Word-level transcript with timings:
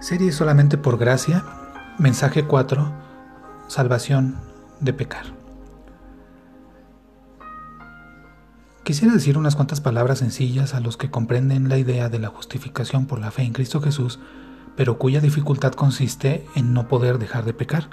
Serie 0.00 0.32
solamente 0.32 0.78
por 0.78 0.96
gracia, 0.96 1.44
mensaje 1.98 2.46
4, 2.46 2.90
salvación 3.68 4.38
de 4.80 4.94
pecar. 4.94 5.26
Quisiera 8.82 9.12
decir 9.12 9.36
unas 9.36 9.56
cuantas 9.56 9.82
palabras 9.82 10.20
sencillas 10.20 10.72
a 10.72 10.80
los 10.80 10.96
que 10.96 11.10
comprenden 11.10 11.68
la 11.68 11.76
idea 11.76 12.08
de 12.08 12.18
la 12.18 12.28
justificación 12.28 13.04
por 13.04 13.18
la 13.18 13.30
fe 13.30 13.42
en 13.42 13.52
Cristo 13.52 13.82
Jesús, 13.82 14.18
pero 14.74 14.96
cuya 14.96 15.20
dificultad 15.20 15.72
consiste 15.72 16.46
en 16.54 16.72
no 16.72 16.88
poder 16.88 17.18
dejar 17.18 17.44
de 17.44 17.52
pecar. 17.52 17.90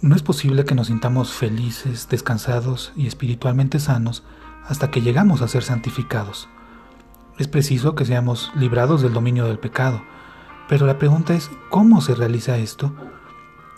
No 0.00 0.16
es 0.16 0.22
posible 0.22 0.64
que 0.64 0.74
nos 0.74 0.86
sintamos 0.86 1.34
felices, 1.34 2.08
descansados 2.08 2.94
y 2.96 3.06
espiritualmente 3.06 3.80
sanos 3.80 4.22
hasta 4.66 4.90
que 4.90 5.02
llegamos 5.02 5.42
a 5.42 5.48
ser 5.48 5.62
santificados. 5.62 6.48
Es 7.38 7.48
preciso 7.48 7.94
que 7.94 8.06
seamos 8.06 8.50
librados 8.56 9.02
del 9.02 9.12
dominio 9.12 9.44
del 9.44 9.58
pecado, 9.58 10.02
pero 10.70 10.86
la 10.86 10.98
pregunta 10.98 11.34
es, 11.34 11.50
¿cómo 11.68 12.00
se 12.00 12.14
realiza 12.14 12.56
esto? 12.56 12.92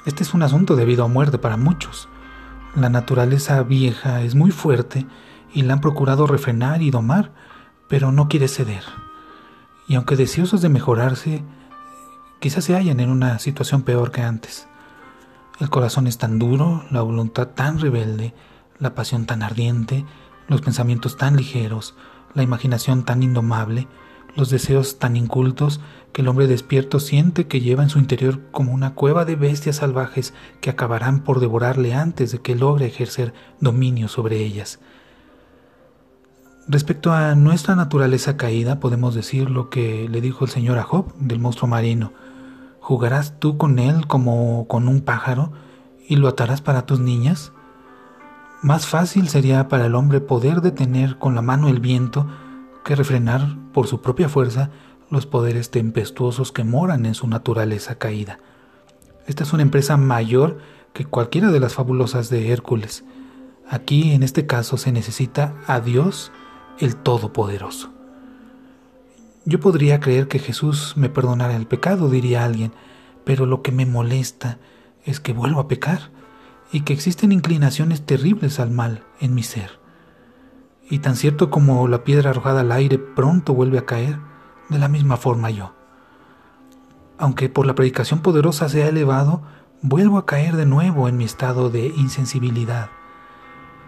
Este 0.05 0.23
es 0.23 0.34
un 0.34 0.42
asunto 0.42 0.77
de 0.77 0.84
vida 0.84 1.05
o 1.05 1.09
muerte 1.09 1.38
para 1.38 1.56
muchos. 1.56 2.10
La 2.77 2.91
naturaleza 2.91 3.62
vieja 3.62 4.20
es 4.20 4.34
muy 4.34 4.50
fuerte 4.50 5.06
y 5.55 5.62
la 5.62 5.73
han 5.73 5.80
procurado 5.80 6.27
refrenar 6.27 6.83
y 6.83 6.91
domar, 6.91 7.33
pero 7.88 8.12
no 8.12 8.28
quiere 8.28 8.47
ceder. 8.47 8.84
Y 9.88 9.95
aunque 9.95 10.16
deseosos 10.16 10.60
de 10.60 10.69
mejorarse, 10.69 11.42
quizás 12.41 12.64
se 12.64 12.74
hallan 12.74 13.00
en 13.00 13.09
una 13.09 13.38
situación 13.38 13.84
peor 13.84 14.11
que 14.11 14.20
antes. 14.20 14.69
El 15.61 15.70
corazón 15.70 16.06
es 16.06 16.19
tan 16.19 16.38
duro, 16.38 16.84
la 16.91 17.00
voluntad 17.00 17.48
tan 17.48 17.80
rebelde, 17.80 18.34
la 18.78 18.95
pasión 18.95 19.24
tan 19.24 19.42
ardiente, 19.42 20.05
los 20.47 20.61
pensamientos 20.61 21.16
tan 21.16 21.38
ligeros, 21.38 21.95
la 22.34 22.42
imaginación 22.42 23.06
tan 23.06 23.22
indomable, 23.22 23.88
los 24.34 24.50
deseos 24.50 24.98
tan 24.98 25.16
incultos 25.16 25.80
que 26.12 26.22
el 26.22 26.28
hombre 26.28 26.47
despierto 26.47 27.00
siente 27.00 27.47
que 27.47 27.61
lleva 27.61 27.83
en 27.83 27.88
su 27.88 27.98
interior 27.98 28.41
como 28.50 28.72
una 28.72 28.94
cueva 28.94 29.25
de 29.25 29.36
bestias 29.36 29.77
salvajes 29.77 30.34
que 30.61 30.70
acabarán 30.70 31.25
por 31.25 31.41
devorarle 31.41 31.94
antes 31.94 32.33
de 32.33 32.41
que 32.41 32.55
logre 32.55 32.86
ejercer 32.86 33.33
dominio 33.60 34.08
sobre 34.08 34.38
ellas. 34.38 34.78
Respecto 36.69 37.12
a 37.12 37.34
nuestra 37.34 37.75
naturaleza 37.75 38.36
caída, 38.36 38.78
podemos 38.78 39.14
decir 39.14 39.50
lo 39.50 39.69
que 39.69 40.08
le 40.08 40.20
dijo 40.20 40.44
el 40.44 40.50
Señor 40.50 40.78
a 40.78 40.84
Job 40.84 41.12
del 41.16 41.41
monstruo 41.41 41.69
marino. 41.69 42.12
¿Jugarás 42.80 43.38
tú 43.38 43.58
con 43.58 43.78
él 43.78 44.06
como 44.06 44.66
con 44.69 44.86
un 44.86 45.00
pájaro 45.00 45.53
y 46.08 46.16
lo 46.16 46.28
atarás 46.28 46.60
para 46.60 46.86
tus 46.86 47.00
niñas? 47.00 47.53
Más 48.62 48.86
fácil 48.86 49.28
sería 49.28 49.66
para 49.66 49.86
el 49.86 49.97
hombre 49.97 50.20
poder 50.20 50.60
detener 50.60 51.19
con 51.19 51.34
la 51.34 51.42
mano 51.42 51.69
el 51.69 51.80
viento 51.80 52.28
que 52.84 52.97
refrenar 52.97 53.56
por 53.72 53.86
su 53.86 54.00
propia 54.00 54.28
fuerza 54.28 54.70
los 55.11 55.27
poderes 55.27 55.70
tempestuosos 55.70 56.52
que 56.52 56.64
moran 56.64 57.06
en 57.06 57.14
su 57.14 57.28
naturaleza 57.28 57.97
caída. 57.97 58.38
Esta 59.27 59.44
es 59.44 59.52
una 59.52 59.62
empresa 59.62 59.97
mayor 59.97 60.58
que 60.92 61.05
cualquiera 61.05 61.50
de 61.50 61.60
las 61.60 61.75
fabulosas 61.75 62.30
de 62.30 62.50
Hércules. 62.50 63.05
Aquí, 63.69 64.12
en 64.12 64.22
este 64.22 64.47
caso, 64.47 64.77
se 64.77 64.92
necesita 64.92 65.55
a 65.66 65.80
Dios 65.80 66.33
el 66.78 66.97
Todopoderoso. 66.97 67.91
Yo 69.44 69.60
podría 69.60 70.00
creer 70.00 70.28
que 70.28 70.38
Jesús 70.38 70.94
me 70.97 71.08
perdonara 71.08 71.56
el 71.56 71.66
pecado, 71.66 72.08
diría 72.08 72.44
alguien, 72.44 72.72
pero 73.25 73.47
lo 73.47 73.62
que 73.62 73.72
me 73.72 73.86
molesta 73.86 74.58
es 75.05 75.20
que 75.20 75.33
vuelvo 75.33 75.60
a 75.60 75.69
pecar 75.69 76.10
y 76.72 76.83
que 76.83 76.92
existen 76.92 77.33
inclinaciones 77.33 78.03
terribles 78.06 78.60
al 78.60 78.70
mal 78.70 79.05
en 79.20 79.34
mi 79.34 79.42
ser. 79.42 79.81
Y 80.92 80.98
tan 80.98 81.16
cierto 81.16 81.48
como 81.48 81.88
la 81.88 82.04
piedra 82.04 82.28
arrojada 82.28 82.60
al 82.60 82.70
aire 82.70 82.98
pronto 82.98 83.54
vuelve 83.54 83.78
a 83.78 83.86
caer, 83.86 84.18
de 84.68 84.78
la 84.78 84.88
misma 84.88 85.16
forma 85.16 85.48
yo. 85.48 85.72
Aunque 87.16 87.48
por 87.48 87.64
la 87.64 87.74
predicación 87.74 88.20
poderosa 88.20 88.68
sea 88.68 88.88
elevado, 88.88 89.41
vuelvo 89.81 90.19
a 90.19 90.26
caer 90.26 90.54
de 90.54 90.66
nuevo 90.66 91.08
en 91.08 91.16
mi 91.16 91.25
estado 91.25 91.70
de 91.70 91.86
insensibilidad. 91.86 92.91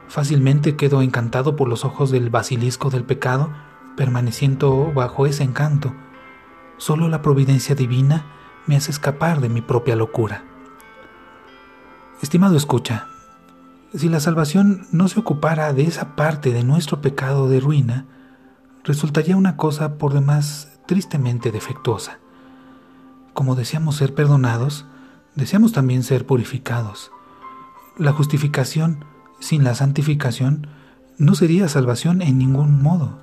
Fácilmente 0.08 0.76
quedo 0.76 1.02
encantado 1.02 1.56
por 1.56 1.68
los 1.68 1.84
ojos 1.84 2.10
del 2.10 2.30
basilisco 2.30 2.88
del 2.88 3.04
pecado, 3.04 3.50
permaneciendo 3.98 4.90
bajo 4.94 5.26
ese 5.26 5.42
encanto. 5.42 5.92
Solo 6.78 7.08
la 7.08 7.20
providencia 7.20 7.74
divina 7.74 8.24
me 8.66 8.76
hace 8.76 8.90
escapar 8.90 9.42
de 9.42 9.50
mi 9.50 9.60
propia 9.60 9.94
locura. 9.94 10.42
Estimado 12.22 12.56
escucha, 12.56 13.08
si 13.94 14.08
la 14.08 14.20
salvación 14.20 14.86
no 14.90 15.08
se 15.08 15.20
ocupara 15.20 15.72
de 15.72 15.84
esa 15.84 16.16
parte 16.16 16.52
de 16.52 16.64
nuestro 16.64 17.00
pecado 17.00 17.48
de 17.48 17.60
ruina, 17.60 18.06
resultaría 18.82 19.36
una 19.36 19.56
cosa 19.56 19.98
por 19.98 20.12
demás 20.12 20.80
tristemente 20.86 21.52
defectuosa. 21.52 22.18
Como 23.34 23.54
deseamos 23.54 23.96
ser 23.96 24.14
perdonados, 24.14 24.86
deseamos 25.36 25.72
también 25.72 26.02
ser 26.02 26.26
purificados. 26.26 27.12
La 27.96 28.12
justificación 28.12 29.04
sin 29.38 29.62
la 29.62 29.74
santificación 29.74 30.66
no 31.16 31.36
sería 31.36 31.68
salvación 31.68 32.20
en 32.20 32.38
ningún 32.38 32.82
modo. 32.82 33.20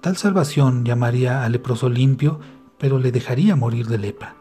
Tal 0.00 0.16
salvación 0.16 0.84
llamaría 0.84 1.44
al 1.44 1.52
leproso 1.52 1.88
limpio, 1.88 2.38
pero 2.78 2.98
le 2.98 3.10
dejaría 3.10 3.56
morir 3.56 3.88
de 3.88 3.98
lepra. 3.98 4.36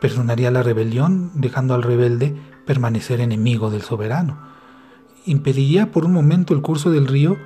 Perdonaría 0.00 0.50
la 0.50 0.62
rebelión, 0.62 1.30
dejando 1.34 1.74
al 1.74 1.82
rebelde 1.82 2.36
permanecer 2.66 3.20
enemigo 3.20 3.70
del 3.70 3.82
soberano. 3.82 4.38
Impediría 5.24 5.90
por 5.90 6.04
un 6.04 6.12
momento 6.12 6.52
el 6.52 6.60
curso 6.60 6.90
del 6.90 7.06
río, 7.06 7.36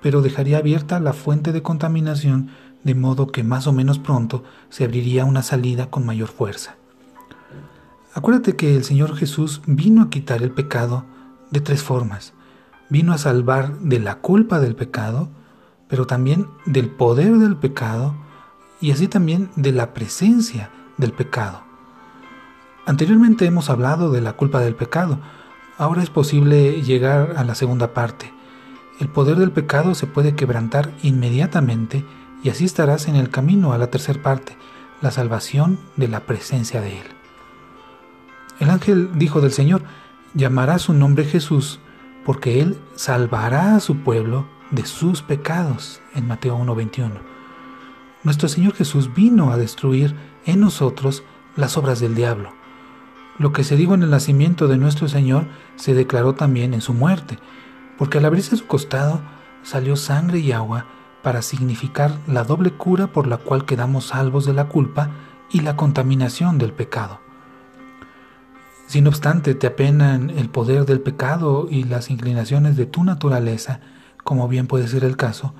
pero 0.00 0.22
dejaría 0.22 0.58
abierta 0.58 1.00
la 1.00 1.12
fuente 1.12 1.52
de 1.52 1.62
contaminación 1.62 2.50
de 2.84 2.94
modo 2.94 3.26
que 3.26 3.44
más 3.44 3.66
o 3.66 3.72
menos 3.72 3.98
pronto 3.98 4.44
se 4.70 4.84
abriría 4.84 5.24
una 5.24 5.42
salida 5.42 5.90
con 5.90 6.06
mayor 6.06 6.28
fuerza. 6.28 6.76
Acuérdate 8.14 8.56
que 8.56 8.74
el 8.74 8.84
Señor 8.84 9.14
Jesús 9.16 9.60
vino 9.66 10.02
a 10.02 10.10
quitar 10.10 10.42
el 10.42 10.50
pecado 10.50 11.04
de 11.50 11.60
tres 11.60 11.82
formas. 11.82 12.32
Vino 12.88 13.12
a 13.12 13.18
salvar 13.18 13.78
de 13.80 13.98
la 13.98 14.16
culpa 14.20 14.60
del 14.60 14.74
pecado, 14.74 15.28
pero 15.88 16.06
también 16.06 16.46
del 16.64 16.90
poder 16.90 17.36
del 17.38 17.56
pecado 17.56 18.14
y 18.80 18.92
así 18.92 19.08
también 19.08 19.50
de 19.56 19.72
la 19.72 19.92
presencia 19.92 20.70
del 20.96 21.12
pecado. 21.12 21.67
Anteriormente 22.88 23.44
hemos 23.44 23.68
hablado 23.68 24.10
de 24.10 24.22
la 24.22 24.32
culpa 24.32 24.60
del 24.60 24.74
pecado, 24.74 25.18
ahora 25.76 26.02
es 26.02 26.08
posible 26.08 26.80
llegar 26.80 27.34
a 27.36 27.44
la 27.44 27.54
segunda 27.54 27.92
parte. 27.92 28.32
El 28.98 29.08
poder 29.08 29.36
del 29.36 29.50
pecado 29.50 29.94
se 29.94 30.06
puede 30.06 30.34
quebrantar 30.34 30.90
inmediatamente 31.02 32.02
y 32.42 32.48
así 32.48 32.64
estarás 32.64 33.06
en 33.06 33.16
el 33.16 33.28
camino 33.28 33.74
a 33.74 33.78
la 33.78 33.88
tercera 33.88 34.22
parte, 34.22 34.56
la 35.02 35.10
salvación 35.10 35.78
de 35.96 36.08
la 36.08 36.20
presencia 36.20 36.80
de 36.80 37.00
Él. 37.00 37.06
El 38.58 38.70
ángel 38.70 39.10
dijo 39.16 39.42
del 39.42 39.52
Señor, 39.52 39.82
llamará 40.32 40.78
su 40.78 40.94
nombre 40.94 41.26
Jesús, 41.26 41.80
porque 42.24 42.62
Él 42.62 42.78
salvará 42.94 43.76
a 43.76 43.80
su 43.80 43.98
pueblo 43.98 44.46
de 44.70 44.86
sus 44.86 45.20
pecados, 45.20 46.00
en 46.14 46.26
Mateo 46.26 46.56
1.21. 46.56 47.10
Nuestro 48.24 48.48
Señor 48.48 48.72
Jesús 48.72 49.12
vino 49.12 49.52
a 49.52 49.58
destruir 49.58 50.16
en 50.46 50.60
nosotros 50.60 51.22
las 51.54 51.76
obras 51.76 52.00
del 52.00 52.14
diablo. 52.14 52.57
Lo 53.38 53.52
que 53.52 53.64
se 53.64 53.76
dijo 53.76 53.94
en 53.94 54.02
el 54.02 54.10
nacimiento 54.10 54.66
de 54.66 54.78
nuestro 54.78 55.08
Señor 55.08 55.46
se 55.76 55.94
declaró 55.94 56.34
también 56.34 56.74
en 56.74 56.80
su 56.80 56.92
muerte, 56.92 57.38
porque 57.96 58.18
al 58.18 58.24
abrirse 58.24 58.56
su 58.56 58.66
costado 58.66 59.20
salió 59.62 59.96
sangre 59.96 60.40
y 60.40 60.52
agua, 60.52 60.86
para 61.22 61.42
significar 61.42 62.12
la 62.26 62.44
doble 62.44 62.72
cura 62.72 63.08
por 63.08 63.26
la 63.26 63.36
cual 63.38 63.64
quedamos 63.64 64.06
salvos 64.06 64.46
de 64.46 64.54
la 64.54 64.68
culpa 64.68 65.10
y 65.50 65.60
la 65.60 65.76
contaminación 65.76 66.58
del 66.58 66.72
pecado. 66.72 67.20
Si 68.86 69.02
no 69.02 69.10
obstante 69.10 69.54
te 69.54 69.66
apenan 69.66 70.30
el 70.30 70.48
poder 70.48 70.86
del 70.86 71.00
pecado 71.00 71.66
y 71.70 71.84
las 71.84 72.10
inclinaciones 72.10 72.76
de 72.76 72.86
tu 72.86 73.04
naturaleza, 73.04 73.80
como 74.24 74.48
bien 74.48 74.66
puede 74.66 74.88
ser 74.88 75.04
el 75.04 75.16
caso, 75.16 75.54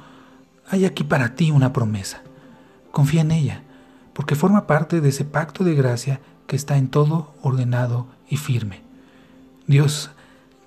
hay 0.71 0.85
aquí 0.85 1.05
para 1.05 1.35
ti 1.35 1.51
una 1.51 1.73
promesa. 1.73 2.23
Confía 2.91 3.21
en 3.21 3.33
ella, 3.33 3.65
porque 4.15 4.35
forma 4.35 4.67
parte 4.67 5.01
de 5.01 5.11
ese 5.11 5.25
pacto 5.25 5.65
de 5.65 5.75
gracia 5.75 6.21
que 6.49 6.57
está 6.57 6.79
en 6.79 6.89
todo 6.89 7.35
ordenado 7.43 8.09
y 8.29 8.39
firme. 8.39 8.81
Dios, 9.69 10.11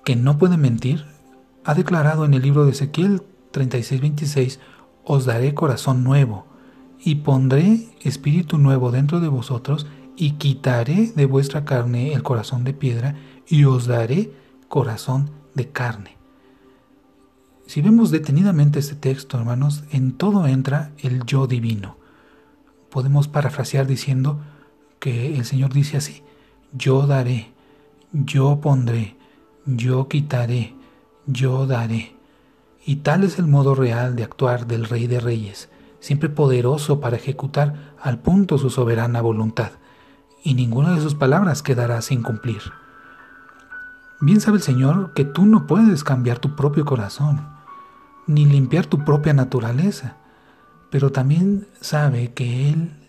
que 0.04 0.16
no 0.16 0.38
puede 0.38 0.56
mentir, 0.56 1.04
ha 1.64 1.74
declarado 1.74 2.24
en 2.24 2.32
el 2.32 2.40
libro 2.40 2.64
de 2.64 2.70
Ezequiel 2.70 3.22
36-26 3.52 4.58
os 5.04 5.24
daré 5.26 5.54
corazón 5.54 6.04
nuevo, 6.04 6.46
y 7.04 7.16
pondré 7.16 7.88
espíritu 8.02 8.58
nuevo 8.58 8.92
dentro 8.92 9.20
de 9.20 9.26
vosotros, 9.26 9.86
y 10.16 10.32
quitaré 10.32 11.12
de 11.16 11.26
vuestra 11.26 11.64
carne 11.64 12.12
el 12.14 12.22
corazón 12.22 12.62
de 12.62 12.74
piedra, 12.74 13.16
y 13.48 13.64
os 13.64 13.86
daré 13.86 14.32
corazón 14.68 15.30
de 15.54 15.68
carne. 15.70 16.16
Si 17.66 17.82
vemos 17.82 18.12
detenidamente 18.12 18.78
este 18.78 18.94
texto, 18.94 19.36
hermanos, 19.36 19.82
en 19.90 20.12
todo 20.12 20.46
entra 20.46 20.92
el 20.98 21.24
yo 21.24 21.48
divino. 21.48 21.96
Podemos 22.88 23.26
parafrasear 23.26 23.86
diciendo 23.88 24.40
que 25.02 25.34
el 25.34 25.44
Señor 25.44 25.72
dice 25.72 25.96
así, 25.96 26.22
yo 26.72 27.08
daré, 27.08 27.52
yo 28.12 28.60
pondré, 28.60 29.16
yo 29.66 30.06
quitaré, 30.06 30.76
yo 31.26 31.66
daré. 31.66 32.14
Y 32.86 32.96
tal 32.96 33.24
es 33.24 33.40
el 33.40 33.48
modo 33.48 33.74
real 33.74 34.14
de 34.14 34.22
actuar 34.22 34.68
del 34.68 34.84
Rey 34.84 35.08
de 35.08 35.18
Reyes, 35.18 35.68
siempre 35.98 36.28
poderoso 36.28 37.00
para 37.00 37.16
ejecutar 37.16 37.94
al 38.00 38.20
punto 38.20 38.58
su 38.58 38.70
soberana 38.70 39.20
voluntad, 39.20 39.72
y 40.44 40.54
ninguna 40.54 40.94
de 40.94 41.00
sus 41.00 41.16
palabras 41.16 41.64
quedará 41.64 42.00
sin 42.00 42.22
cumplir. 42.22 42.62
Bien 44.20 44.40
sabe 44.40 44.58
el 44.58 44.62
Señor 44.62 45.14
que 45.14 45.24
tú 45.24 45.46
no 45.46 45.66
puedes 45.66 46.04
cambiar 46.04 46.38
tu 46.38 46.54
propio 46.54 46.84
corazón, 46.84 47.48
ni 48.28 48.46
limpiar 48.46 48.86
tu 48.86 49.04
propia 49.04 49.32
naturaleza, 49.32 50.18
pero 50.90 51.10
también 51.10 51.66
sabe 51.80 52.32
que 52.34 52.70
Él 52.70 53.01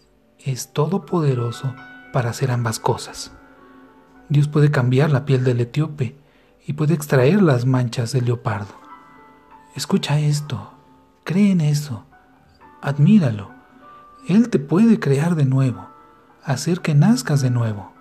es 0.46 0.74
todopoderoso 0.74 1.74
para 2.12 2.30
hacer 2.30 2.52
ambas 2.52 2.80
cosas. 2.80 3.32
Dios 4.30 4.48
puede 4.48 4.72
cambiar 4.72 5.12
la 5.12 5.26
piel 5.26 5.44
del 5.44 5.62
etíope 5.62 6.18
y 6.66 6.74
puede 6.74 6.94
extraer 6.94 7.42
las 7.42 7.66
manchas 7.66 8.12
del 8.12 8.26
leopardo. 8.26 8.74
Escucha 9.76 10.20
esto, 10.20 10.74
cree 11.24 11.52
en 11.52 11.62
eso, 11.62 12.06
admíralo. 12.82 13.52
Él 14.28 14.50
te 14.50 14.60
puede 14.60 15.00
crear 15.00 15.36
de 15.36 15.46
nuevo, 15.46 15.90
hacer 16.44 16.82
que 16.82 16.96
nazcas 16.96 17.42
de 17.42 17.50
nuevo. 17.50 17.92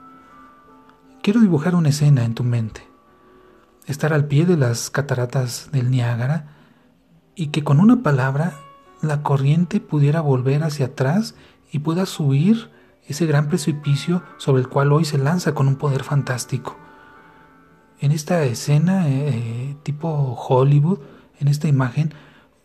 Quiero 1.22 1.40
dibujar 1.40 1.74
una 1.74 1.88
escena 1.88 2.24
en 2.24 2.34
tu 2.34 2.44
mente. 2.44 2.88
Estar 3.86 4.12
al 4.12 4.26
pie 4.26 4.46
de 4.46 4.56
las 4.56 4.90
cataratas 4.90 5.70
del 5.72 5.90
Niágara 5.90 6.48
y 7.34 7.48
que 7.48 7.64
con 7.64 7.80
una 7.80 8.02
palabra 8.02 8.54
la 9.00 9.22
corriente 9.22 9.80
pudiera 9.80 10.20
volver 10.20 10.62
hacia 10.62 10.86
atrás 10.86 11.34
y 11.72 11.80
pueda 11.80 12.06
subir 12.06 12.70
ese 13.08 13.26
gran 13.26 13.48
precipicio 13.48 14.22
sobre 14.36 14.62
el 14.62 14.68
cual 14.68 14.92
hoy 14.92 15.04
se 15.04 15.18
lanza 15.18 15.54
con 15.54 15.66
un 15.66 15.76
poder 15.76 16.04
fantástico. 16.04 16.76
En 17.98 18.12
esta 18.12 18.44
escena 18.44 19.08
eh, 19.08 19.76
tipo 19.82 20.08
Hollywood, 20.08 21.00
en 21.40 21.48
esta 21.48 21.68
imagen, 21.68 22.12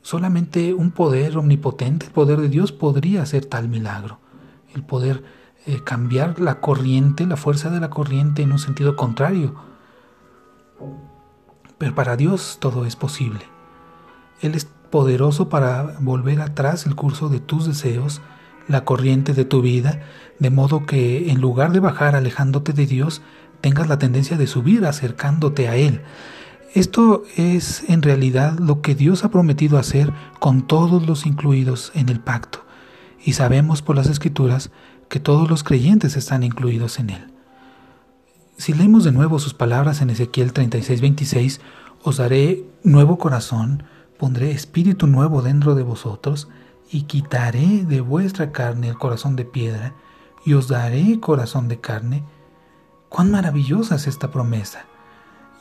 solamente 0.01 0.73
un 0.73 0.91
poder 0.91 1.37
omnipotente, 1.37 2.07
el 2.07 2.11
poder 2.11 2.41
de 2.41 2.49
Dios, 2.49 2.71
podría 2.71 3.23
hacer 3.23 3.45
tal 3.45 3.69
milagro. 3.69 4.19
El 4.75 4.83
poder 4.83 5.23
eh, 5.65 5.81
cambiar 5.83 6.39
la 6.39 6.59
corriente, 6.59 7.25
la 7.25 7.37
fuerza 7.37 7.69
de 7.69 7.79
la 7.79 7.89
corriente 7.89 8.41
en 8.41 8.51
un 8.51 8.59
sentido 8.59 8.95
contrario. 8.95 9.55
Pero 11.77 11.95
para 11.95 12.17
Dios 12.17 12.57
todo 12.59 12.85
es 12.85 12.95
posible. 12.95 13.41
Él 14.41 14.53
es 14.55 14.65
poderoso 14.65 15.49
para 15.49 15.97
volver 15.99 16.41
atrás 16.41 16.85
el 16.85 16.95
curso 16.95 17.29
de 17.29 17.39
tus 17.39 17.65
deseos, 17.65 18.21
la 18.67 18.83
corriente 18.85 19.33
de 19.33 19.45
tu 19.45 19.61
vida, 19.61 20.01
de 20.39 20.49
modo 20.49 20.85
que 20.85 21.31
en 21.31 21.41
lugar 21.41 21.71
de 21.71 21.79
bajar 21.79 22.15
alejándote 22.15 22.73
de 22.73 22.85
Dios, 22.85 23.21
tengas 23.61 23.87
la 23.87 23.99
tendencia 23.99 24.37
de 24.37 24.47
subir 24.47 24.85
acercándote 24.85 25.67
a 25.67 25.75
Él. 25.75 26.01
Esto 26.73 27.23
es 27.35 27.83
en 27.89 28.01
realidad 28.01 28.59
lo 28.59 28.81
que 28.81 28.93
Dios 28.93 29.23
ha 29.23 29.31
prometido 29.31 29.77
hacer 29.77 30.11
con 30.39 30.67
todos 30.67 31.07
los 31.07 31.25
incluidos 31.25 31.91
en 31.95 32.09
el 32.09 32.19
pacto, 32.19 32.65
y 33.23 33.33
sabemos 33.33 33.81
por 33.81 33.95
las 33.95 34.07
escrituras 34.07 34.69
que 35.09 35.19
todos 35.19 35.49
los 35.49 35.63
creyentes 35.63 36.17
están 36.17 36.43
incluidos 36.43 36.99
en 36.99 37.09
Él. 37.11 37.33
Si 38.57 38.73
leemos 38.73 39.03
de 39.03 39.11
nuevo 39.11 39.39
sus 39.39 39.53
palabras 39.53 40.01
en 40.01 40.09
Ezequiel 40.09 40.53
36:26, 40.53 41.61
os 42.03 42.17
daré 42.17 42.65
nuevo 42.83 43.17
corazón, 43.17 43.83
pondré 44.17 44.51
espíritu 44.51 45.07
nuevo 45.07 45.41
dentro 45.41 45.75
de 45.75 45.83
vosotros, 45.83 46.47
y 46.89 47.03
quitaré 47.03 47.85
de 47.85 48.01
vuestra 48.01 48.51
carne 48.51 48.89
el 48.89 48.97
corazón 48.97 49.35
de 49.35 49.45
piedra, 49.45 49.93
y 50.45 50.53
os 50.53 50.67
daré 50.67 51.19
corazón 51.19 51.67
de 51.67 51.79
carne. 51.79 52.23
Cuán 53.09 53.31
maravillosa 53.31 53.95
es 53.95 54.07
esta 54.07 54.31
promesa. 54.31 54.85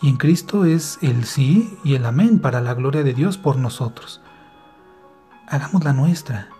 Y 0.02 0.08
en 0.08 0.16
Cristo 0.16 0.64
es 0.64 0.98
el 1.02 1.24
sí 1.24 1.76
y 1.82 1.94
el 1.94 2.06
amén 2.06 2.38
para 2.38 2.60
la 2.60 2.74
gloria 2.74 3.02
de 3.02 3.14
Dios 3.14 3.38
por 3.38 3.56
nosotros. 3.56 4.20
Hagámosla 5.48 5.92
nuestra, 5.92 6.50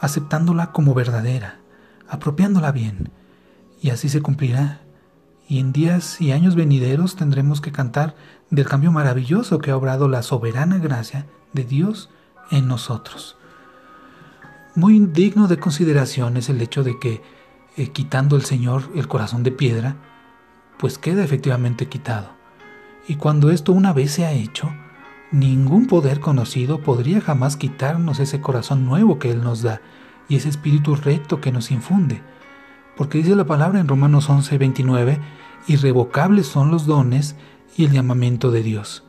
aceptándola 0.00 0.72
como 0.72 0.92
verdadera, 0.92 1.60
apropiándola 2.08 2.72
bien, 2.72 3.10
y 3.80 3.90
así 3.90 4.08
se 4.08 4.22
cumplirá. 4.22 4.80
Y 5.46 5.60
en 5.60 5.72
días 5.72 6.20
y 6.20 6.32
años 6.32 6.54
venideros 6.54 7.16
tendremos 7.16 7.60
que 7.60 7.72
cantar 7.72 8.14
del 8.50 8.66
cambio 8.66 8.92
maravilloso 8.92 9.58
que 9.58 9.70
ha 9.70 9.76
obrado 9.76 10.08
la 10.08 10.22
soberana 10.22 10.78
gracia 10.78 11.26
de 11.52 11.64
Dios 11.64 12.10
en 12.50 12.66
nosotros. 12.66 13.36
Muy 14.76 14.98
digno 14.98 15.46
de 15.46 15.58
consideración 15.58 16.36
es 16.36 16.48
el 16.48 16.60
hecho 16.60 16.82
de 16.82 16.98
que, 16.98 17.22
eh, 17.76 17.88
quitando 17.90 18.34
el 18.34 18.44
Señor 18.44 18.90
el 18.96 19.06
corazón 19.06 19.44
de 19.44 19.52
piedra, 19.52 19.96
pues 20.80 20.98
queda 20.98 21.22
efectivamente 21.22 21.86
quitado. 21.86 22.30
Y 23.06 23.14
cuando 23.14 23.50
esto 23.50 23.72
una 23.72 23.92
vez 23.92 24.10
se 24.10 24.24
ha 24.24 24.32
hecho, 24.32 24.72
ningún 25.30 25.86
poder 25.86 26.18
conocido 26.18 26.80
podría 26.80 27.20
jamás 27.20 27.56
quitarnos 27.56 28.18
ese 28.18 28.40
corazón 28.40 28.84
nuevo 28.84 29.20
que 29.20 29.30
Él 29.30 29.44
nos 29.44 29.62
da 29.62 29.80
y 30.28 30.34
ese 30.34 30.48
espíritu 30.48 30.96
recto 30.96 31.40
que 31.40 31.52
nos 31.52 31.70
infunde. 31.70 32.22
Porque 32.96 33.18
dice 33.18 33.36
la 33.36 33.46
palabra 33.46 33.78
en 33.78 33.86
Romanos 33.86 34.28
11, 34.28 34.58
29, 34.58 35.20
irrevocables 35.68 36.48
son 36.48 36.72
los 36.72 36.84
dones 36.84 37.36
y 37.76 37.84
el 37.84 37.92
llamamiento 37.92 38.50
de 38.50 38.64
Dios. 38.64 39.04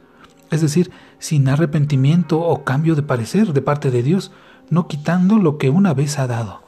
Es 0.51 0.61
decir, 0.61 0.91
sin 1.17 1.49
arrepentimiento 1.49 2.39
o 2.39 2.63
cambio 2.63 2.93
de 2.93 3.01
parecer 3.01 3.51
de 3.51 3.63
parte 3.63 3.89
de 3.89 4.03
Dios, 4.03 4.31
no 4.69 4.87
quitando 4.87 5.37
lo 5.37 5.57
que 5.57 5.69
una 5.69 5.93
vez 5.93 6.19
ha 6.19 6.27
dado. 6.27 6.63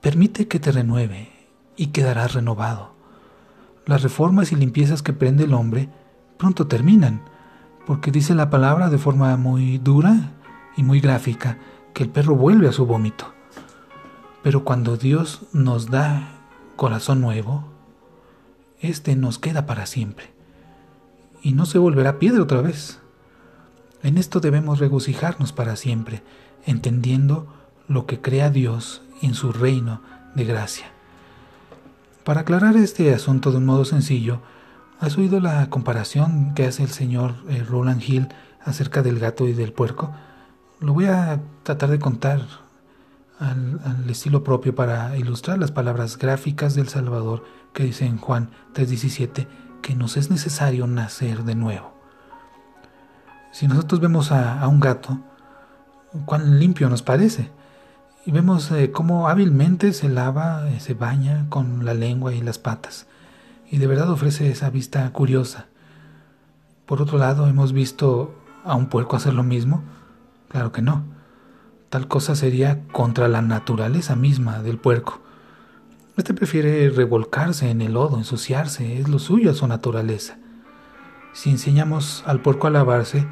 Permite 0.00 0.48
que 0.48 0.60
te 0.60 0.72
renueve 0.72 1.30
y 1.76 1.88
quedarás 1.88 2.34
renovado. 2.34 2.94
Las 3.86 4.02
reformas 4.02 4.52
y 4.52 4.56
limpiezas 4.56 5.02
que 5.02 5.12
prende 5.12 5.44
el 5.44 5.54
hombre 5.54 5.88
pronto 6.38 6.66
terminan, 6.66 7.22
porque 7.86 8.10
dice 8.10 8.34
la 8.34 8.50
palabra 8.50 8.88
de 8.88 8.98
forma 8.98 9.36
muy 9.36 9.78
dura 9.78 10.32
y 10.76 10.82
muy 10.82 11.00
gráfica 11.00 11.58
que 11.92 12.04
el 12.04 12.10
perro 12.10 12.34
vuelve 12.34 12.68
a 12.68 12.72
su 12.72 12.86
vómito. 12.86 13.32
Pero 14.42 14.64
cuando 14.64 14.96
Dios 14.96 15.42
nos 15.52 15.90
da 15.90 16.28
corazón 16.76 17.20
nuevo, 17.20 17.64
este 18.80 19.16
nos 19.16 19.38
queda 19.38 19.66
para 19.66 19.86
siempre 19.86 20.40
y 21.42 21.52
no 21.52 21.66
se 21.66 21.78
volverá 21.78 22.18
piedra 22.18 22.42
otra 22.42 22.60
vez. 22.60 22.99
En 24.02 24.16
esto 24.16 24.40
debemos 24.40 24.78
regocijarnos 24.78 25.52
para 25.52 25.76
siempre, 25.76 26.22
entendiendo 26.64 27.46
lo 27.86 28.06
que 28.06 28.20
crea 28.20 28.50
Dios 28.50 29.02
en 29.20 29.34
su 29.34 29.52
reino 29.52 30.00
de 30.34 30.44
gracia. 30.44 30.86
Para 32.24 32.42
aclarar 32.42 32.76
este 32.76 33.12
asunto 33.12 33.50
de 33.50 33.58
un 33.58 33.66
modo 33.66 33.84
sencillo, 33.84 34.40
¿has 35.00 35.18
oído 35.18 35.40
la 35.40 35.68
comparación 35.68 36.54
que 36.54 36.66
hace 36.66 36.82
el 36.82 36.90
señor 36.90 37.34
eh, 37.48 37.62
Roland 37.62 38.02
Hill 38.02 38.28
acerca 38.62 39.02
del 39.02 39.18
gato 39.18 39.48
y 39.48 39.52
del 39.52 39.72
puerco? 39.72 40.14
Lo 40.80 40.94
voy 40.94 41.06
a 41.06 41.40
tratar 41.62 41.90
de 41.90 41.98
contar 41.98 42.46
al, 43.38 43.80
al, 43.84 44.08
estilo 44.08 44.44
propio 44.44 44.74
para 44.74 45.16
ilustrar 45.16 45.58
las 45.58 45.72
palabras 45.72 46.16
gráficas 46.16 46.74
del 46.74 46.88
Salvador 46.88 47.44
que 47.72 47.84
dice 47.84 48.06
en 48.06 48.18
Juan 48.18 48.50
3:17 48.74 49.46
que 49.82 49.94
nos 49.94 50.16
es 50.16 50.30
necesario 50.30 50.86
nacer 50.86 51.44
de 51.44 51.54
nuevo. 51.54 51.99
Si 53.52 53.66
nosotros 53.66 54.00
vemos 54.00 54.32
a, 54.32 54.66
un 54.68 54.80
gato, 54.80 55.18
cuán 56.24 56.58
limpio 56.58 56.88
nos 56.88 57.02
parece. 57.02 57.50
Y 58.26 58.32
vemos 58.32 58.70
eh, 58.70 58.90
cómo 58.92 59.28
hábilmente 59.28 59.92
se 59.92 60.08
lava, 60.08 60.68
eh, 60.68 60.80
se 60.80 60.94
baña 60.94 61.46
con 61.48 61.84
la 61.84 61.94
lengua 61.94 62.34
y 62.34 62.40
las 62.40 62.58
patas. 62.58 63.06
Y 63.70 63.78
de 63.78 63.86
verdad 63.86 64.10
ofrece 64.10 64.50
esa 64.50 64.70
vista 64.70 65.10
curiosa. 65.12 65.66
Por 66.86 67.02
otro 67.02 67.18
lado, 67.18 67.46
hemos 67.46 67.72
visto 67.72 68.34
a 68.64 68.74
un 68.74 68.86
puerco 68.86 69.16
hacer 69.16 69.34
lo 69.34 69.42
mismo. 69.42 69.82
Claro 70.48 70.72
que 70.72 70.82
no. 70.82 71.04
Tal 71.88 72.06
cosa 72.08 72.36
sería 72.36 72.86
contra 72.92 73.26
la 73.28 73.42
naturaleza 73.42 74.16
misma 74.16 74.62
del 74.62 74.78
puerco. 74.78 75.20
Este 76.16 76.34
prefiere 76.34 76.90
revolcarse 76.90 77.70
en 77.70 77.80
el 77.80 77.94
lodo, 77.94 78.18
ensuciarse, 78.18 79.00
es 79.00 79.08
lo 79.08 79.18
suyo 79.18 79.50
a 79.50 79.54
su 79.54 79.66
naturaleza. 79.66 80.38
Si 81.32 81.50
enseñamos 81.50 82.24
al 82.26 82.40
puerco 82.40 82.66
a 82.66 82.70
lavarse, 82.70 83.26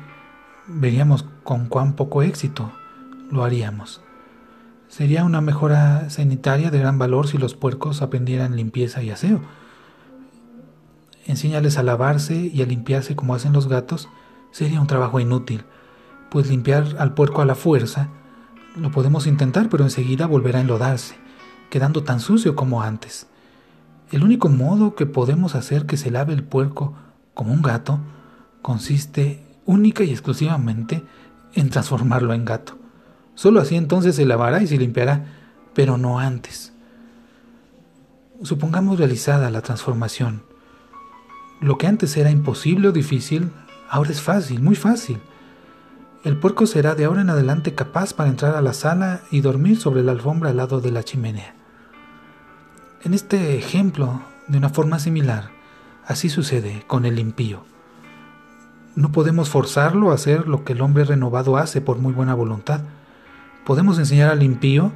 veríamos 0.67 1.27
con 1.43 1.67
cuán 1.67 1.95
poco 1.95 2.23
éxito 2.23 2.73
lo 3.31 3.45
haríamos. 3.45 4.01
Sería 4.89 5.25
una 5.25 5.41
mejora 5.41 6.09
sanitaria 6.09 6.71
de 6.71 6.79
gran 6.79 6.99
valor 6.99 7.27
si 7.27 7.39
los 7.39 7.55
puercos 7.55 8.01
aprendieran 8.01 8.57
limpieza 8.57 9.03
y 9.03 9.11
aseo. 9.11 9.41
Enseñarles 11.27 11.77
a 11.77 11.83
lavarse 11.83 12.37
y 12.37 12.63
a 12.63 12.67
limpiarse 12.67 13.15
como 13.15 13.35
hacen 13.35 13.53
los 13.53 13.69
gatos 13.69 14.09
sería 14.51 14.81
un 14.81 14.87
trabajo 14.87 15.21
inútil, 15.21 15.65
pues 16.31 16.49
limpiar 16.49 16.97
al 16.99 17.15
puerco 17.15 17.43
a 17.43 17.45
la 17.45 17.55
fuerza 17.55 18.09
lo 18.77 18.91
podemos 18.91 19.27
intentar, 19.27 19.69
pero 19.69 19.85
enseguida 19.85 20.27
volverá 20.27 20.59
a 20.59 20.63
enlodarse, 20.63 21.17
quedando 21.69 22.05
tan 22.05 22.21
sucio 22.21 22.55
como 22.55 22.83
antes. 22.83 23.27
El 24.13 24.23
único 24.23 24.49
modo 24.49 24.95
que 24.95 25.05
podemos 25.05 25.55
hacer 25.55 25.85
que 25.85 25.97
se 25.97 26.11
lave 26.11 26.33
el 26.33 26.45
puerco 26.45 26.95
como 27.39 27.53
un 27.53 27.63
gato 27.63 28.01
consiste 28.63 29.47
única 29.65 30.03
y 30.03 30.11
exclusivamente 30.11 31.05
en 31.55 31.71
transformarlo 31.71 32.35
en 32.35 32.45
gato. 32.45 32.77
Solo 33.37 33.61
así 33.61 33.77
entonces 33.77 34.17
se 34.17 34.27
lavará 34.27 34.61
y 34.61 34.67
se 34.67 34.77
limpiará, 34.77 35.25
pero 35.73 35.99
no 35.99 36.19
antes. 36.19 36.73
Supongamos 38.43 38.99
realizada 38.99 39.53
la 39.53 39.63
transformación. 39.63 40.43
Lo 41.61 41.79
que 41.79 41.87
antes 41.87 42.17
era 42.17 42.33
imposible 42.33 42.89
o 42.89 42.93
difícil, 42.93 43.53
ahora 43.89 44.11
es 44.11 44.21
fácil, 44.21 44.61
muy 44.61 44.75
fácil. 44.75 45.21
El 46.25 46.41
puerco 46.41 46.67
será 46.67 46.97
de 46.97 47.05
ahora 47.05 47.21
en 47.21 47.31
adelante 47.31 47.73
capaz 47.73 48.15
para 48.15 48.31
entrar 48.31 48.57
a 48.57 48.63
la 48.63 48.73
sala 48.73 49.21
y 49.31 49.43
dormir 49.43 49.79
sobre 49.79 50.03
la 50.03 50.11
alfombra 50.11 50.51
al 50.51 50.57
lado 50.57 50.81
de 50.81 50.91
la 50.91 51.05
chimenea. 51.05 51.55
En 53.05 53.15
este 53.15 53.57
ejemplo, 53.57 54.23
de 54.49 54.59
una 54.59 54.71
forma 54.71 54.99
similar, 54.99 55.57
así 56.09 56.31
sucede 56.31 56.83
con 56.87 57.05
el 57.05 57.19
impío. 57.19 57.65
No 58.97 59.13
podemos 59.13 59.51
forzarlo 59.51 60.11
a 60.11 60.15
hacer 60.15 60.49
lo 60.49 60.65
que 60.65 60.73
el 60.73 60.81
hombre 60.81 61.05
renovado 61.05 61.59
hace 61.59 61.83
por 61.83 61.99
muy 61.99 62.15
buena 62.15 62.35
voluntad. 62.35 62.81
Podemos 63.65 63.99
enseñar 63.99 64.31
al 64.31 64.43
impío 64.43 64.91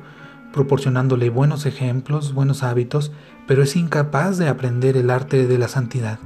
proporcionándole 0.55 1.31
buenos 1.31 1.67
ejemplos, 1.67 2.33
buenos 2.33 2.63
hábitos, 2.63 3.13
pero 3.47 3.63
es 3.63 3.77
incapaz 3.77 4.39
de 4.39 4.49
aprender 4.49 4.97
el 4.97 5.11
arte 5.11 5.47
de 5.47 5.59
la 5.59 5.69
santidad, 5.69 6.19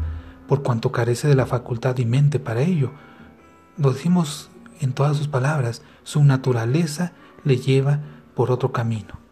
por 0.49 0.63
cuanto 0.63 0.93
carece 0.93 1.29
de 1.29 1.35
la 1.35 1.47
facultad 1.47 1.99
y 1.99 2.07
mente 2.07 2.39
para 2.39 2.63
ello. 2.63 2.93
Lo 3.77 3.93
decimos 3.93 4.51
en 4.81 4.93
todas 4.93 5.17
sus 5.17 5.29
palabras, 5.29 5.83
su 6.05 6.23
naturaleza 6.23 7.13
le 7.45 7.57
lleva 7.57 8.01
por 8.35 8.53
otro 8.53 8.73
camino. 8.73 9.26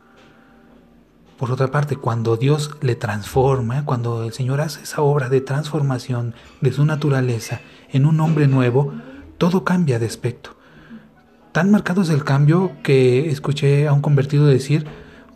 Por 1.45 1.53
otra 1.53 1.71
parte, 1.71 1.97
cuando 1.97 2.39
Dios 2.39 2.71
le 2.81 2.95
transforma, 2.95 3.85
cuando 3.85 4.25
el 4.25 4.33
Señor 4.33 4.63
hace 4.63 4.83
esa 4.83 5.03
obra 5.03 5.29
de 5.29 5.43
transformación 5.43 6.33
de 6.63 6.73
su 6.73 6.87
naturaleza 6.87 7.61
en 7.91 8.07
un 8.07 8.19
hombre 8.21 8.49
nuevo, 8.49 8.95
todo 9.37 9.63
cambia 9.63 9.99
de 9.99 10.07
aspecto. 10.07 10.57
Tan 11.53 11.71
marcado 11.71 12.01
es 12.01 12.09
el 12.09 12.25
cambio 12.25 12.73
que 12.83 13.29
escuché 13.29 13.87
a 13.87 13.93
un 13.93 14.01
convertido 14.01 14.47
decir, 14.47 14.87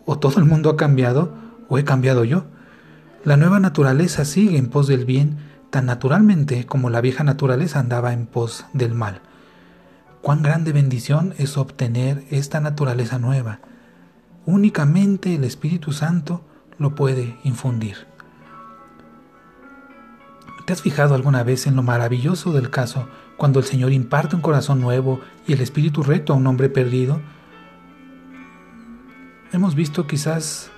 o 0.07 0.17
todo 0.17 0.39
el 0.39 0.45
mundo 0.45 0.71
ha 0.71 0.77
cambiado, 0.77 1.31
o 1.67 1.77
he 1.77 1.83
cambiado 1.83 2.23
yo. 2.23 2.45
La 3.23 3.37
nueva 3.37 3.59
naturaleza 3.59 4.25
sigue 4.25 4.57
en 4.57 4.71
pos 4.71 4.87
del 4.87 5.05
bien 5.05 5.37
tan 5.69 5.85
naturalmente 5.85 6.65
como 6.65 6.89
la 6.89 7.01
vieja 7.01 7.23
naturaleza 7.23 7.79
andaba 7.79 8.13
en 8.13 8.25
pos 8.25 8.65
del 8.73 8.95
mal. 8.95 9.21
Cuán 10.23 10.41
grande 10.41 10.71
bendición 10.73 11.35
es 11.37 11.55
obtener 11.55 12.25
esta 12.31 12.61
naturaleza 12.61 13.19
nueva. 13.19 13.59
Únicamente 14.51 15.35
el 15.35 15.43
Espíritu 15.43 15.91
Santo 15.91 16.41
lo 16.79 16.95
puede 16.95 17.37
infundir. 17.43 18.07
¿Te 20.65 20.73
has 20.73 20.81
fijado 20.81 21.13
alguna 21.13 21.43
vez 21.43 21.67
en 21.67 21.75
lo 21.75 21.83
maravilloso 21.83 22.51
del 22.51 22.71
caso 22.71 23.07
cuando 23.37 23.59
el 23.59 23.65
Señor 23.65 23.91
imparte 23.91 24.35
un 24.35 24.41
corazón 24.41 24.81
nuevo 24.81 25.21
y 25.45 25.53
el 25.53 25.61
espíritu 25.61 26.01
recto 26.01 26.33
a 26.33 26.35
un 26.35 26.47
hombre 26.47 26.67
perdido? 26.67 27.21
Hemos 29.53 29.75
visto 29.75 30.07
quizás 30.07 30.71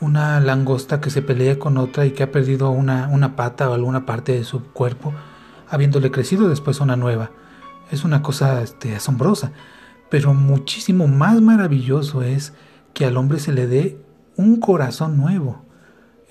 una 0.00 0.40
langosta 0.40 1.02
que 1.02 1.10
se 1.10 1.20
pelea 1.20 1.58
con 1.58 1.76
otra 1.76 2.06
y 2.06 2.12
que 2.12 2.22
ha 2.22 2.32
perdido 2.32 2.70
una, 2.70 3.08
una 3.08 3.36
pata 3.36 3.68
o 3.68 3.74
alguna 3.74 4.06
parte 4.06 4.32
de 4.32 4.44
su 4.44 4.62
cuerpo, 4.68 5.12
habiéndole 5.68 6.10
crecido 6.10 6.48
después 6.48 6.80
una 6.80 6.96
nueva 6.96 7.30
es 7.90 8.04
una 8.04 8.22
cosa 8.22 8.62
este, 8.62 8.94
asombrosa, 8.94 9.52
pero 10.10 10.34
muchísimo 10.34 11.06
más 11.06 11.40
maravilloso 11.40 12.22
es 12.22 12.52
que 12.94 13.04
al 13.04 13.16
hombre 13.16 13.38
se 13.40 13.52
le 13.52 13.66
dé 13.66 14.00
un 14.36 14.60
corazón 14.60 15.16
nuevo. 15.16 15.62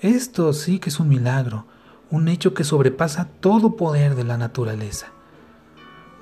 Esto 0.00 0.52
sí 0.52 0.78
que 0.78 0.88
es 0.88 1.00
un 1.00 1.08
milagro, 1.08 1.66
un 2.10 2.28
hecho 2.28 2.54
que 2.54 2.64
sobrepasa 2.64 3.28
todo 3.40 3.76
poder 3.76 4.14
de 4.14 4.24
la 4.24 4.38
naturaleza. 4.38 5.08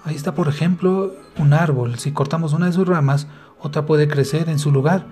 Ahí 0.04 0.14
está, 0.14 0.34
por 0.34 0.48
ejemplo, 0.48 1.14
un 1.38 1.52
árbol. 1.52 1.98
Si 1.98 2.12
cortamos 2.12 2.52
una 2.52 2.66
de 2.66 2.72
sus 2.72 2.86
ramas, 2.86 3.26
otra 3.60 3.86
puede 3.86 4.08
crecer 4.08 4.48
en 4.48 4.58
su 4.58 4.70
lugar. 4.72 5.06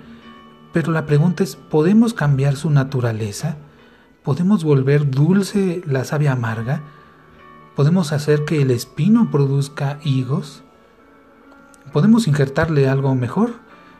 Pero 0.72 0.92
la 0.92 1.06
pregunta 1.06 1.44
es, 1.44 1.56
¿podemos 1.56 2.14
cambiar 2.14 2.56
su 2.56 2.70
naturaleza? 2.70 3.56
¿Podemos 4.22 4.64
volver 4.64 5.10
dulce 5.10 5.82
la 5.86 6.04
savia 6.04 6.32
amarga? 6.32 6.82
¿Podemos 7.76 8.12
hacer 8.12 8.44
que 8.44 8.62
el 8.62 8.70
espino 8.70 9.30
produzca 9.30 9.98
higos? 10.02 10.63
¿Podemos 11.94 12.28
injertarle 12.28 12.88
algo 12.88 13.14
mejor, 13.14 13.54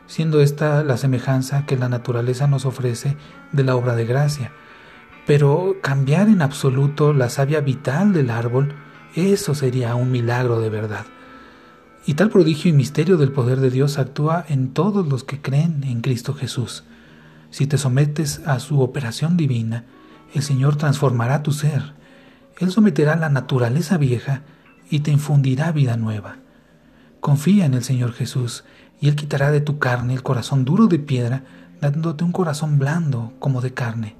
siendo 0.05 0.41
esta 0.41 0.83
la 0.83 0.97
semejanza 0.97 1.65
que 1.65 1.77
la 1.77 1.89
naturaleza 1.89 2.45
nos 2.45 2.65
ofrece 2.65 3.17
de 3.51 3.63
la 3.63 3.75
obra 3.75 3.95
de 3.95 4.05
gracia? 4.05 4.51
Pero 5.25 5.77
cambiar 5.81 6.27
en 6.27 6.43
absoluto 6.43 7.11
la 7.11 7.29
savia 7.29 7.61
vital 7.61 8.13
del 8.13 8.29
árbol, 8.29 8.75
eso 9.15 9.55
sería 9.55 9.95
un 9.95 10.11
milagro 10.11 10.59
de 10.59 10.69
verdad. 10.69 11.07
Y 12.05 12.13
tal 12.13 12.29
prodigio 12.29 12.69
y 12.69 12.73
misterio 12.73 13.17
del 13.17 13.31
poder 13.31 13.59
de 13.59 13.71
Dios 13.71 13.97
actúa 13.97 14.45
en 14.47 14.73
todos 14.73 15.07
los 15.07 15.23
que 15.23 15.41
creen 15.41 15.83
en 15.83 16.01
Cristo 16.01 16.35
Jesús. 16.35 16.83
Si 17.49 17.65
te 17.65 17.79
sometes 17.79 18.41
a 18.45 18.59
su 18.59 18.81
operación 18.81 19.37
divina, 19.37 19.85
el 20.35 20.43
Señor 20.43 20.75
transformará 20.75 21.41
tu 21.41 21.51
ser 21.51 21.95
él 22.59 22.71
someterá 22.71 23.15
la 23.15 23.29
naturaleza 23.29 23.97
vieja 23.97 24.43
y 24.89 25.01
te 25.01 25.11
infundirá 25.11 25.71
vida 25.71 25.97
nueva. 25.97 26.37
Confía 27.25 27.65
en 27.65 27.73
el 27.73 27.83
Señor 27.83 28.13
Jesús 28.13 28.65
y 29.01 29.07
Él 29.07 29.15
quitará 29.15 29.49
de 29.49 29.59
tu 29.59 29.79
carne 29.79 30.13
el 30.13 30.21
corazón 30.21 30.63
duro 30.63 30.85
de 30.85 30.99
piedra, 30.99 31.41
dándote 31.81 32.23
un 32.23 32.31
corazón 32.31 32.77
blando 32.77 33.33
como 33.39 33.61
de 33.61 33.73
carne. 33.73 34.15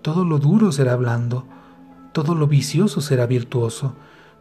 Todo 0.00 0.24
lo 0.24 0.38
duro 0.38 0.72
será 0.72 0.96
blando, 0.96 1.46
todo 2.14 2.34
lo 2.34 2.46
vicioso 2.46 3.02
será 3.02 3.26
virtuoso, 3.26 3.96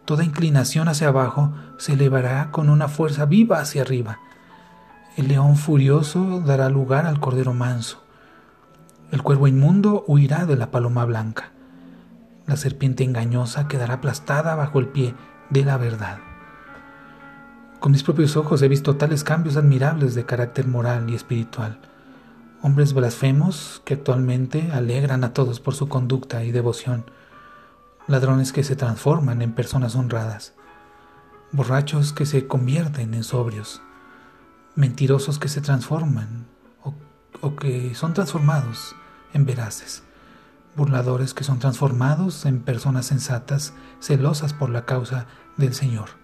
toda 0.05 0.23
inclinación 0.23 0.87
hacia 0.87 1.09
abajo 1.09 1.53
se 1.77 1.91
elevará 1.91 2.49
con 2.51 2.69
una 2.69 2.87
fuerza 2.87 3.25
viva 3.25 3.59
hacia 3.59 3.81
arriba. 3.81 4.19
El 5.17 5.27
león 5.27 5.57
furioso 5.57 6.39
dará 6.39 6.69
lugar 6.69 7.05
al 7.05 7.19
cordero 7.19 7.53
manso. 7.53 8.01
El 9.11 9.21
cuervo 9.21 9.49
inmundo 9.49 10.05
huirá 10.07 10.45
de 10.45 10.55
la 10.55 10.71
paloma 10.71 11.03
blanca 11.03 11.51
la 12.47 12.55
serpiente 12.55 13.03
engañosa 13.03 13.67
quedará 13.67 13.95
aplastada 13.95 14.55
bajo 14.55 14.79
el 14.79 14.87
pie 14.87 15.13
de 15.49 15.65
la 15.65 15.75
verdad. 15.75 16.30
Con 17.81 17.93
mis 17.93 18.03
propios 18.03 18.37
ojos 18.37 18.61
he 18.61 18.67
visto 18.67 18.95
tales 18.95 19.23
cambios 19.23 19.57
admirables 19.57 20.13
de 20.13 20.23
carácter 20.23 20.67
moral 20.67 21.09
y 21.09 21.15
espiritual. 21.15 21.79
Hombres 22.61 22.93
blasfemos 22.93 23.81
que 23.83 23.95
actualmente 23.95 24.71
alegran 24.71 25.23
a 25.23 25.33
todos 25.33 25.59
por 25.59 25.73
su 25.73 25.89
conducta 25.89 26.43
y 26.43 26.51
devoción. 26.51 27.09
Ladrones 28.05 28.53
que 28.53 28.63
se 28.63 28.75
transforman 28.75 29.41
en 29.41 29.53
personas 29.53 29.95
honradas. 29.95 30.53
Borrachos 31.51 32.13
que 32.13 32.27
se 32.27 32.45
convierten 32.45 33.15
en 33.15 33.23
sobrios. 33.23 33.81
Mentirosos 34.75 35.39
que 35.39 35.49
se 35.49 35.61
transforman 35.61 36.45
o, 36.83 36.93
o 37.41 37.55
que 37.55 37.95
son 37.95 38.13
transformados 38.13 38.95
en 39.33 39.47
veraces 39.47 40.03
burladores 40.75 41.33
que 41.33 41.43
son 41.43 41.59
transformados 41.59 42.45
en 42.45 42.61
personas 42.61 43.07
sensatas, 43.07 43.73
celosas 43.99 44.53
por 44.53 44.69
la 44.69 44.85
causa 44.85 45.25
del 45.57 45.73
Señor. 45.73 46.20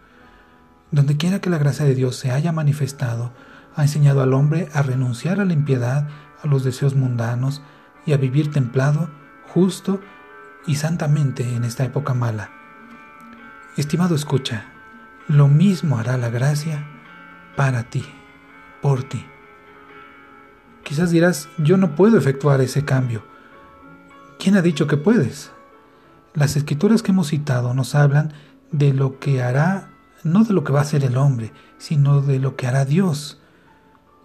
Donde 0.91 1.17
quiera 1.17 1.39
que 1.39 1.49
la 1.49 1.57
gracia 1.57 1.85
de 1.85 1.95
Dios 1.95 2.15
se 2.15 2.31
haya 2.31 2.51
manifestado, 2.51 3.33
ha 3.75 3.83
enseñado 3.83 4.21
al 4.21 4.33
hombre 4.33 4.69
a 4.73 4.81
renunciar 4.81 5.39
a 5.39 5.45
la 5.45 5.53
impiedad, 5.53 6.07
a 6.41 6.47
los 6.47 6.63
deseos 6.63 6.95
mundanos 6.95 7.61
y 8.05 8.13
a 8.13 8.17
vivir 8.17 8.51
templado, 8.51 9.09
justo 9.47 10.01
y 10.65 10.75
santamente 10.75 11.55
en 11.55 11.63
esta 11.63 11.83
época 11.83 12.13
mala. 12.13 12.49
Estimado 13.75 14.15
escucha, 14.15 14.65
lo 15.27 15.47
mismo 15.47 15.99
hará 15.99 16.17
la 16.17 16.29
gracia 16.29 16.87
para 17.55 17.83
ti, 17.83 18.05
por 18.81 19.03
ti. 19.03 19.25
Quizás 20.83 21.11
dirás, 21.11 21.49
yo 21.57 21.77
no 21.77 21.95
puedo 21.95 22.17
efectuar 22.17 22.61
ese 22.61 22.85
cambio, 22.85 23.23
¿Quién 24.39 24.55
ha 24.55 24.61
dicho 24.61 24.85
que 24.87 24.97
puedes? 24.97 25.51
Las 26.33 26.55
escrituras 26.55 27.01
que 27.01 27.11
hemos 27.11 27.29
citado 27.29 27.73
nos 27.73 27.95
hablan 27.95 28.33
de 28.71 28.93
lo 28.93 29.19
que 29.19 29.41
hará, 29.41 29.89
no 30.23 30.43
de 30.43 30.53
lo 30.53 30.63
que 30.63 30.73
va 30.73 30.79
a 30.79 30.83
hacer 30.83 31.03
el 31.03 31.17
hombre, 31.17 31.51
sino 31.77 32.21
de 32.21 32.39
lo 32.39 32.55
que 32.55 32.67
hará 32.67 32.85
Dios. 32.85 33.39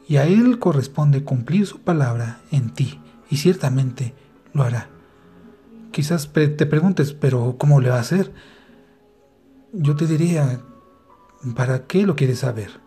Y 0.08 0.16
a 0.16 0.26
Él 0.26 0.58
corresponde 0.58 1.25
cumplir 1.25 1.66
su 1.66 1.80
palabra 1.80 2.40
en 2.50 2.70
ti, 2.70 3.00
y 3.30 3.37
ciertamente 3.37 4.14
lo 4.52 4.62
hará. 4.62 4.88
Quizás 5.90 6.32
te 6.32 6.66
preguntes, 6.66 7.12
pero 7.12 7.56
¿cómo 7.58 7.80
le 7.80 7.90
va 7.90 7.96
a 7.96 8.00
hacer? 8.00 8.32
Yo 9.72 9.96
te 9.96 10.06
diría, 10.06 10.61
¿para 11.54 11.87
qué 11.87 12.06
lo 12.06 12.16
quieres 12.16 12.40
saber? 12.40 12.80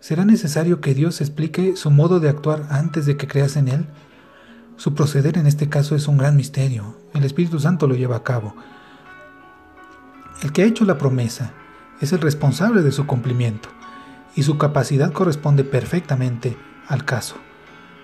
¿Será 0.00 0.24
necesario 0.24 0.80
que 0.80 0.94
Dios 0.94 1.20
explique 1.20 1.76
su 1.76 1.90
modo 1.90 2.20
de 2.20 2.28
actuar 2.28 2.66
antes 2.70 3.06
de 3.06 3.16
que 3.16 3.26
creas 3.26 3.56
en 3.56 3.68
Él? 3.68 3.86
Su 4.76 4.94
proceder 4.94 5.38
en 5.38 5.46
este 5.46 5.68
caso 5.68 5.94
es 5.94 6.08
un 6.08 6.18
gran 6.18 6.36
misterio. 6.36 6.96
El 7.14 7.24
Espíritu 7.24 7.58
Santo 7.60 7.86
lo 7.86 7.94
lleva 7.94 8.16
a 8.16 8.22
cabo. 8.22 8.54
El 10.42 10.52
que 10.52 10.62
ha 10.62 10.66
hecho 10.66 10.84
la 10.84 10.98
promesa 10.98 11.54
es 12.00 12.12
el 12.12 12.20
responsable 12.20 12.82
de 12.82 12.92
su 12.92 13.06
cumplimiento 13.06 13.68
y 14.34 14.42
su 14.42 14.58
capacidad 14.58 15.12
corresponde 15.12 15.64
perfectamente 15.64 16.56
al 16.88 17.04
caso. 17.04 17.36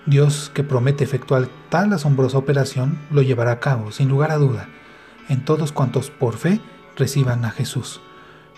Dios 0.07 0.51
que 0.55 0.65
promete 0.65 1.05
efectuar 1.05 1.49
tal 1.69 1.93
asombrosa 1.93 2.39
operación 2.39 2.99
lo 3.11 3.23
llevará 3.23 3.53
a 3.53 3.61
cabo, 3.61 3.93
sin 3.93 4.09
lugar 4.09 4.31
a 4.31 4.37
duda, 4.37 4.69
en 5.29 5.45
todos 5.45 5.73
cuantos 5.73 6.11
por 6.11 6.37
fe 6.37 6.61
reciban 6.97 7.45
a 7.45 7.51
Jesús. 7.51 8.01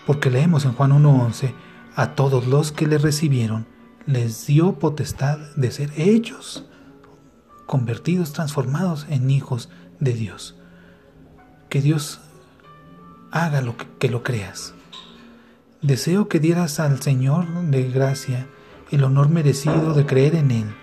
Porque 0.05 0.29
leemos 0.29 0.65
en 0.65 0.73
Juan 0.73 0.91
1.11, 0.91 1.53
a 1.95 2.15
todos 2.15 2.47
los 2.47 2.71
que 2.71 2.87
le 2.87 2.97
recibieron, 2.97 3.67
les 4.05 4.47
dio 4.47 4.79
potestad 4.79 5.37
de 5.55 5.71
ser 5.71 5.91
hechos 5.95 6.65
convertidos, 7.65 8.33
transformados 8.33 9.05
en 9.09 9.29
hijos 9.29 9.69
de 9.99 10.13
Dios. 10.13 10.55
Que 11.69 11.81
Dios 11.81 12.19
haga 13.31 13.61
lo 13.61 13.77
que, 13.77 13.87
que 13.99 14.09
lo 14.09 14.23
creas. 14.23 14.73
Deseo 15.83 16.29
que 16.29 16.39
dieras 16.39 16.79
al 16.79 17.01
Señor 17.01 17.45
de 17.63 17.83
gracia 17.91 18.47
el 18.89 19.03
honor 19.03 19.27
merecido 19.27 19.93
de 19.93 20.05
creer 20.05 20.33
en 20.35 20.51
Él, 20.51 20.73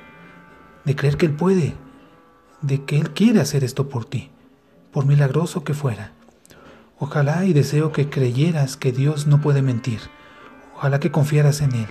de 0.84 0.94
creer 0.94 1.16
que 1.16 1.24
Él 1.24 1.32
puede, 1.32 1.74
de 2.60 2.84
que 2.84 2.98
Él 2.98 3.12
quiere 3.12 3.40
hacer 3.40 3.64
esto 3.64 3.88
por 3.88 4.04
ti, 4.04 4.28
por 4.92 5.06
milagroso 5.06 5.64
que 5.64 5.72
fuera. 5.72 6.12
Ojalá 6.98 7.46
y 7.46 7.54
deseo 7.54 7.92
que 7.92 8.10
creyeras 8.10 8.76
que 8.76 8.92
Dios 8.92 9.26
no 9.26 9.40
puede 9.40 9.62
mentir. 9.62 10.00
Ojalá 10.76 11.00
que 11.00 11.10
confiaras 11.10 11.62
en 11.62 11.74
Él, 11.74 11.88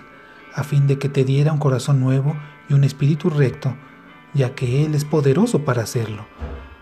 a 0.53 0.63
fin 0.63 0.85
de 0.85 0.99
que 0.99 1.09
te 1.09 1.23
diera 1.23 1.51
un 1.51 1.57
corazón 1.57 1.99
nuevo 1.99 2.37
y 2.69 2.75
un 2.75 2.83
espíritu 2.83 3.31
recto, 3.31 3.75
ya 4.35 4.53
que 4.53 4.85
Él 4.85 4.93
es 4.93 5.03
poderoso 5.03 5.65
para 5.65 5.81
hacerlo. 5.81 6.27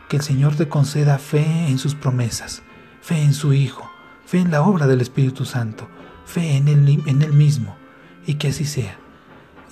Que 0.10 0.18
el 0.18 0.24
Señor 0.24 0.58
te 0.58 0.68
conceda 0.68 1.20
fe 1.20 1.70
en 1.70 1.78
sus 1.78 1.96
promesas, 1.96 2.64
fe 3.00 3.22
en 3.22 3.34
su 3.34 3.54
Hijo, 3.54 3.90
fe 4.26 4.40
en 4.40 4.52
la 4.52 4.62
obra 4.62 4.88
del 4.88 5.00
Espíritu 5.00 5.46
Santo, 5.46 5.88
fe 6.28 6.58
en 6.58 6.68
Él, 6.68 7.34
mismo, 7.34 7.76
y 8.28 8.36
que 8.36 8.50
así 8.50 8.66
sea, 8.66 8.98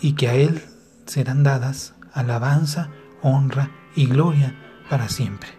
y 0.01 0.13
que 0.13 0.29
a 0.29 0.35
Él 0.35 0.63
serán 1.05 1.43
dadas 1.43 1.93
alabanza, 2.13 2.89
honra 3.21 3.69
y 3.95 4.07
gloria 4.07 4.55
para 4.89 5.09
siempre. 5.09 5.49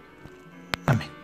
Amén. 0.86 1.15